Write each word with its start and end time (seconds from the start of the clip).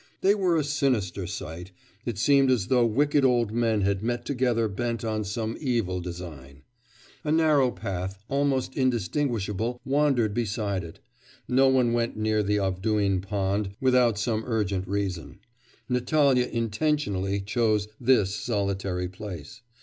They 0.21 0.33
were 0.33 0.57
a 0.57 0.63
sinister 0.63 1.27
sight; 1.27 1.71
it 2.07 2.17
seemed 2.17 2.49
as 2.49 2.69
though 2.69 2.87
wicked 2.87 3.23
old 3.23 3.51
men 3.51 3.81
had 3.81 4.01
met 4.01 4.25
together 4.25 4.67
bent 4.67 5.05
on 5.05 5.23
some 5.23 5.55
evil 5.59 5.99
design. 6.01 6.63
A 7.23 7.31
narrow 7.31 7.69
path 7.69 8.17
almost 8.27 8.75
indistinguishable 8.75 9.79
wandered 9.85 10.33
beside 10.33 10.83
it. 10.83 11.01
No 11.47 11.67
one 11.67 11.93
went 11.93 12.17
near 12.17 12.41
the 12.41 12.57
Avduhin 12.57 13.21
pond 13.21 13.75
without 13.79 14.17
some 14.17 14.41
urgent 14.47 14.87
reason. 14.87 15.37
Natalya 15.87 16.47
intentionally 16.47 17.39
chose 17.39 17.87
this 17.99 18.33
solitary 18.33 19.07
place. 19.07 19.61